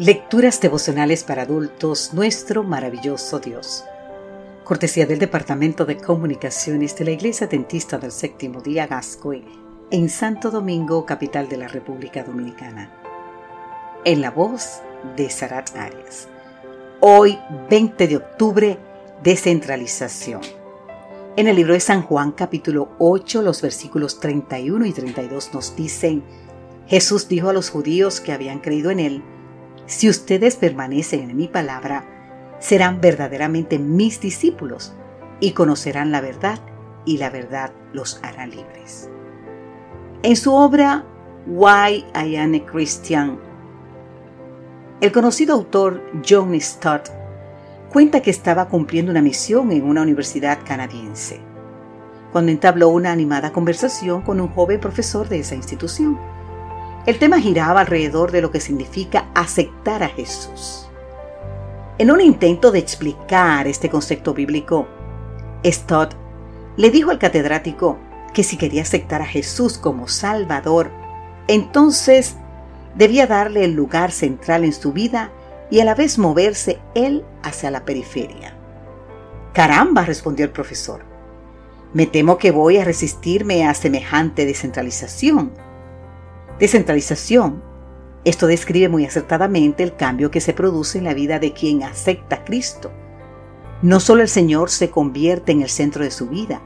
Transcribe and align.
Lecturas 0.00 0.62
devocionales 0.62 1.24
para 1.24 1.42
adultos, 1.42 2.14
nuestro 2.14 2.64
maravilloso 2.64 3.38
Dios. 3.38 3.84
Cortesía 4.64 5.04
del 5.04 5.18
Departamento 5.18 5.84
de 5.84 5.98
Comunicaciones 5.98 6.96
de 6.96 7.04
la 7.04 7.10
Iglesia 7.10 7.48
Dentista 7.48 7.98
del 7.98 8.10
Séptimo 8.10 8.62
Día 8.62 8.86
Gascoy, 8.86 9.44
en 9.90 10.08
Santo 10.08 10.50
Domingo, 10.50 11.04
capital 11.04 11.50
de 11.50 11.58
la 11.58 11.68
República 11.68 12.24
Dominicana. 12.24 12.90
En 14.06 14.22
la 14.22 14.30
voz 14.30 14.80
de 15.18 15.28
Sarat 15.28 15.76
Arias. 15.76 16.28
Hoy, 17.00 17.38
20 17.68 18.08
de 18.08 18.16
octubre, 18.16 18.78
descentralización. 19.22 20.40
En 21.36 21.46
el 21.46 21.56
libro 21.56 21.74
de 21.74 21.80
San 21.80 22.00
Juan, 22.04 22.32
capítulo 22.32 22.88
8, 23.00 23.42
los 23.42 23.60
versículos 23.60 24.18
31 24.18 24.86
y 24.86 24.92
32 24.94 25.52
nos 25.52 25.76
dicen, 25.76 26.24
Jesús 26.86 27.28
dijo 27.28 27.50
a 27.50 27.52
los 27.52 27.68
judíos 27.68 28.22
que 28.22 28.32
habían 28.32 28.60
creído 28.60 28.90
en 28.90 29.00
él, 29.00 29.22
si 29.90 30.08
ustedes 30.08 30.54
permanecen 30.54 31.28
en 31.30 31.36
mi 31.36 31.48
palabra, 31.48 32.04
serán 32.60 33.00
verdaderamente 33.00 33.80
mis 33.80 34.20
discípulos 34.20 34.94
y 35.40 35.50
conocerán 35.50 36.12
la 36.12 36.20
verdad 36.20 36.60
y 37.04 37.18
la 37.18 37.28
verdad 37.28 37.72
los 37.92 38.20
hará 38.22 38.46
libres. 38.46 39.10
En 40.22 40.36
su 40.36 40.54
obra 40.54 41.04
Why 41.44 42.04
I 42.14 42.36
Am 42.36 42.54
a 42.54 42.64
Christian, 42.64 43.40
el 45.00 45.10
conocido 45.10 45.54
autor 45.54 46.00
John 46.26 46.58
Stott 46.60 47.08
cuenta 47.92 48.22
que 48.22 48.30
estaba 48.30 48.68
cumpliendo 48.68 49.10
una 49.10 49.22
misión 49.22 49.72
en 49.72 49.82
una 49.82 50.02
universidad 50.02 50.60
canadiense, 50.64 51.40
cuando 52.30 52.52
entabló 52.52 52.90
una 52.90 53.10
animada 53.10 53.52
conversación 53.52 54.22
con 54.22 54.40
un 54.40 54.50
joven 54.50 54.78
profesor 54.78 55.28
de 55.28 55.40
esa 55.40 55.56
institución. 55.56 56.16
El 57.06 57.18
tema 57.18 57.40
giraba 57.40 57.80
alrededor 57.80 58.30
de 58.30 58.42
lo 58.42 58.50
que 58.50 58.60
significa 58.60 59.30
aceptar 59.34 60.02
a 60.02 60.08
Jesús. 60.08 60.86
En 61.96 62.10
un 62.10 62.20
intento 62.20 62.70
de 62.70 62.78
explicar 62.78 63.66
este 63.66 63.88
concepto 63.88 64.34
bíblico, 64.34 64.86
Stott 65.64 66.14
le 66.76 66.90
dijo 66.90 67.10
al 67.10 67.18
catedrático 67.18 67.98
que 68.34 68.44
si 68.44 68.58
quería 68.58 68.82
aceptar 68.82 69.22
a 69.22 69.26
Jesús 69.26 69.78
como 69.78 70.08
Salvador, 70.08 70.90
entonces 71.48 72.36
debía 72.94 73.26
darle 73.26 73.64
el 73.64 73.72
lugar 73.72 74.12
central 74.12 74.64
en 74.64 74.72
su 74.74 74.92
vida 74.92 75.32
y 75.70 75.80
a 75.80 75.84
la 75.84 75.94
vez 75.94 76.18
moverse 76.18 76.80
él 76.94 77.24
hacia 77.42 77.70
la 77.70 77.84
periferia. 77.86 78.54
Caramba, 79.54 80.04
respondió 80.04 80.44
el 80.44 80.52
profesor. 80.52 81.02
Me 81.94 82.06
temo 82.06 82.36
que 82.36 82.50
voy 82.50 82.76
a 82.76 82.84
resistirme 82.84 83.66
a 83.66 83.74
semejante 83.74 84.44
descentralización 84.44 85.52
Descentralización. 86.60 87.62
Esto 88.22 88.46
describe 88.46 88.90
muy 88.90 89.06
acertadamente 89.06 89.82
el 89.82 89.96
cambio 89.96 90.30
que 90.30 90.42
se 90.42 90.52
produce 90.52 90.98
en 90.98 91.04
la 91.04 91.14
vida 91.14 91.38
de 91.38 91.54
quien 91.54 91.82
acepta 91.82 92.36
a 92.36 92.44
Cristo. 92.44 92.92
No 93.80 93.98
solo 93.98 94.20
el 94.20 94.28
Señor 94.28 94.68
se 94.68 94.90
convierte 94.90 95.52
en 95.52 95.62
el 95.62 95.70
centro 95.70 96.04
de 96.04 96.10
su 96.10 96.28
vida, 96.28 96.60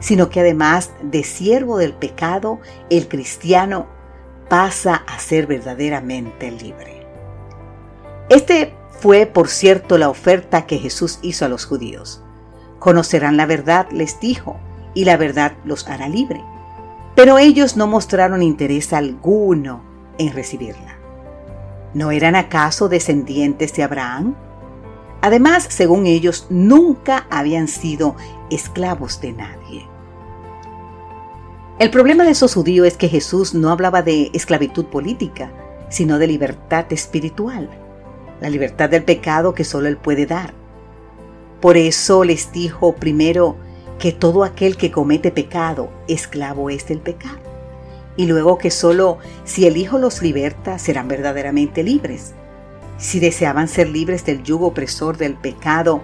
sino 0.00 0.30
que 0.30 0.40
además 0.40 0.92
de 1.02 1.22
siervo 1.22 1.76
del 1.76 1.92
pecado, 1.92 2.60
el 2.88 3.08
cristiano 3.08 3.86
pasa 4.48 5.04
a 5.06 5.18
ser 5.18 5.46
verdaderamente 5.46 6.50
libre. 6.50 7.06
Este 8.30 8.72
fue, 9.00 9.26
por 9.26 9.48
cierto, 9.48 9.98
la 9.98 10.08
oferta 10.08 10.64
que 10.64 10.78
Jesús 10.78 11.18
hizo 11.20 11.44
a 11.44 11.48
los 11.48 11.66
judíos. 11.66 12.22
Conocerán 12.78 13.36
la 13.36 13.44
verdad, 13.44 13.86
les 13.90 14.18
dijo, 14.18 14.58
y 14.94 15.04
la 15.04 15.18
verdad 15.18 15.52
los 15.66 15.86
hará 15.88 16.08
libre. 16.08 16.42
Pero 17.16 17.38
ellos 17.38 17.76
no 17.76 17.86
mostraron 17.86 18.42
interés 18.42 18.92
alguno 18.92 19.82
en 20.18 20.32
recibirla. 20.32 20.98
¿No 21.94 22.10
eran 22.10 22.36
acaso 22.36 22.90
descendientes 22.90 23.72
de 23.74 23.82
Abraham? 23.82 24.36
Además, 25.22 25.66
según 25.70 26.06
ellos, 26.06 26.46
nunca 26.50 27.26
habían 27.30 27.68
sido 27.68 28.16
esclavos 28.50 29.20
de 29.22 29.32
nadie. 29.32 29.88
El 31.78 31.90
problema 31.90 32.24
de 32.24 32.32
esos 32.32 32.54
judíos 32.54 32.86
es 32.86 32.96
que 32.98 33.08
Jesús 33.08 33.54
no 33.54 33.70
hablaba 33.70 34.02
de 34.02 34.30
esclavitud 34.34 34.84
política, 34.84 35.50
sino 35.88 36.18
de 36.18 36.26
libertad 36.26 36.84
espiritual, 36.90 37.70
la 38.40 38.50
libertad 38.50 38.90
del 38.90 39.04
pecado 39.04 39.54
que 39.54 39.64
solo 39.64 39.88
Él 39.88 39.96
puede 39.96 40.26
dar. 40.26 40.52
Por 41.60 41.78
eso 41.78 42.24
les 42.24 42.52
dijo 42.52 42.94
primero, 42.94 43.56
que 43.98 44.12
todo 44.12 44.44
aquel 44.44 44.76
que 44.76 44.90
comete 44.90 45.30
pecado, 45.30 45.90
esclavo 46.08 46.70
es 46.70 46.86
del 46.86 47.00
pecado. 47.00 47.38
Y 48.16 48.26
luego 48.26 48.58
que 48.58 48.70
solo 48.70 49.18
si 49.44 49.66
el 49.66 49.76
Hijo 49.76 49.98
los 49.98 50.22
liberta, 50.22 50.78
serán 50.78 51.08
verdaderamente 51.08 51.82
libres. 51.82 52.34
Si 52.98 53.20
deseaban 53.20 53.68
ser 53.68 53.88
libres 53.88 54.24
del 54.24 54.42
yugo 54.42 54.68
opresor 54.68 55.16
del 55.16 55.34
pecado, 55.34 56.02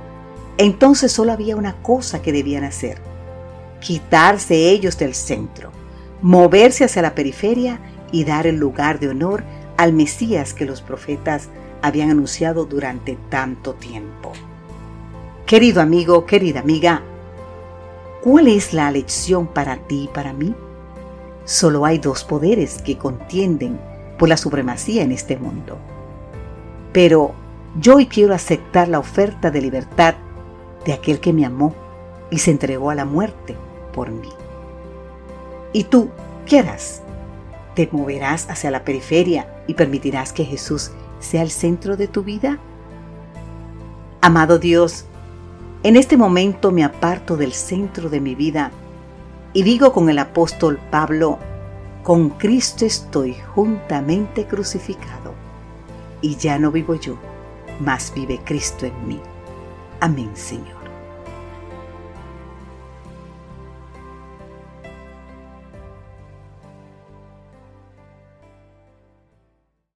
entonces 0.59 1.13
solo 1.13 1.33
había 1.33 1.57
una 1.57 1.83
cosa 1.83 2.21
que 2.21 2.33
debían 2.33 2.65
hacer, 2.65 2.99
quitarse 3.81 4.69
ellos 4.71 4.99
del 4.99 5.15
centro, 5.15 5.73
moverse 6.21 6.85
hacia 6.85 7.03
la 7.03 7.15
periferia 7.15 7.81
y 8.13 8.25
dar 8.25 8.47
el 8.47 8.57
lugar 8.57 9.01
de 9.01 9.09
honor 9.09 9.43
al 9.79 9.95
Mesías 9.95 10.53
que 10.53 10.67
los 10.67 10.83
profetas 10.83 11.49
habían 11.81 12.11
anunciado 12.11 12.67
durante 12.67 13.17
tanto 13.31 13.75
tiempo. 13.75 14.33
Querido 15.47 15.81
amigo, 15.81 16.27
querida 16.27 16.61
amiga, 16.61 17.03
¿Cuál 18.23 18.47
es 18.47 18.73
la 18.73 18.89
lección 18.93 19.49
para 19.49 19.79
ti 19.89 20.05
y 20.05 20.09
para 20.09 20.33
mí? 20.33 20.55
Solo 21.45 21.85
hay 21.85 21.99
dos 21.99 22.23
poderes 22.23 22.81
que 22.81 22.97
contienden 22.97 23.81
por 24.17 24.29
la 24.29 24.37
supremacía 24.37 25.03
en 25.03 25.11
este 25.11 25.37
mundo. 25.37 25.77
Pero 26.93 27.33
yo 27.81 27.97
hoy 27.97 28.07
quiero 28.07 28.33
aceptar 28.33 28.87
la 28.87 29.01
oferta 29.01 29.51
de 29.51 29.61
libertad 29.61 30.15
de 30.85 30.93
aquel 30.93 31.19
que 31.19 31.33
me 31.33 31.45
amó 31.45 31.75
y 32.31 32.39
se 32.39 32.53
entregó 32.53 32.91
a 32.91 32.95
la 32.95 33.05
muerte 33.05 33.57
por 33.93 34.13
mí. 34.13 34.31
¿Y 35.73 35.85
tú 35.85 36.09
qué 36.47 36.61
harás? 36.61 37.03
¿Te 37.75 37.89
moverás 37.91 38.49
hacia 38.49 38.71
la 38.71 38.85
periferia 38.85 39.65
y 39.67 39.75
permitirás 39.75 40.33
que 40.33 40.45
Jesús 40.45 40.93
sea 41.19 41.43
el 41.43 41.51
centro 41.51 41.97
de 41.97 42.07
tu 42.07 42.23
vida? 42.23 42.61
Amado 44.21 44.61
Dios, 44.61 45.07
en 45.83 45.97
este 45.97 46.17
momento 46.17 46.71
me 46.71 46.85
aparto 46.85 47.37
del 47.37 47.53
centro 47.53 48.09
de 48.09 48.21
mi 48.21 48.35
vida 48.35 48.71
y 49.53 49.65
digo 49.65 49.93
con 49.93 50.09
el 50.09 50.19
apóstol 50.19 50.79
Pablo, 50.91 51.39
con 52.03 52.31
Cristo 52.31 52.85
estoy 52.85 53.37
juntamente 53.55 54.47
crucificado, 54.47 55.35
y 56.21 56.37
ya 56.37 56.59
no 56.59 56.71
vivo 56.71 56.95
yo, 56.95 57.17
mas 57.81 58.13
vive 58.15 58.41
Cristo 58.45 58.87
en 58.87 59.07
mí. 59.07 59.21
Amén, 60.01 60.31
Señor. 60.35 60.82